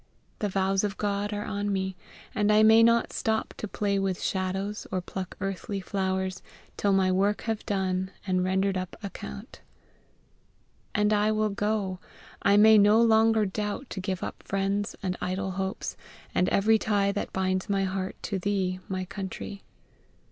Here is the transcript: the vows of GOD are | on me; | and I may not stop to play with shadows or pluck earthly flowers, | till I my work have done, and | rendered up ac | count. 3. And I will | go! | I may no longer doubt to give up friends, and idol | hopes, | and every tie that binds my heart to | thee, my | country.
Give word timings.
the 0.39 0.49
vows 0.49 0.83
of 0.83 0.97
GOD 0.97 1.31
are 1.31 1.45
| 1.45 1.45
on 1.45 1.71
me; 1.71 1.95
| 2.15 2.33
and 2.33 2.51
I 2.51 2.63
may 2.63 2.81
not 2.81 3.13
stop 3.13 3.53
to 3.57 3.67
play 3.67 3.99
with 3.99 4.19
shadows 4.19 4.87
or 4.91 4.99
pluck 4.99 5.37
earthly 5.39 5.79
flowers, 5.79 6.41
| 6.59 6.75
till 6.75 6.89
I 6.93 6.95
my 6.95 7.11
work 7.11 7.41
have 7.41 7.63
done, 7.67 8.09
and 8.25 8.43
| 8.43 8.43
rendered 8.43 8.75
up 8.77 8.95
ac 9.03 9.11
| 9.11 9.13
count. 9.13 9.61
3. 10.95 11.01
And 11.03 11.13
I 11.13 11.31
will 11.31 11.49
| 11.49 11.49
go! 11.65 11.99
| 12.21 12.41
I 12.41 12.57
may 12.57 12.79
no 12.79 12.99
longer 12.99 13.45
doubt 13.45 13.91
to 13.91 14.01
give 14.01 14.23
up 14.23 14.41
friends, 14.41 14.95
and 15.03 15.17
idol 15.21 15.51
| 15.51 15.51
hopes, 15.61 15.95
| 16.15 16.33
and 16.33 16.49
every 16.49 16.79
tie 16.79 17.11
that 17.11 17.31
binds 17.31 17.69
my 17.69 17.83
heart 17.83 18.15
to 18.23 18.39
| 18.39 18.39
thee, 18.39 18.79
my 18.89 19.05
| 19.05 19.05
country. 19.05 19.61